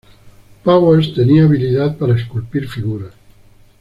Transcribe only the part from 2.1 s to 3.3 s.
esculpir figuras.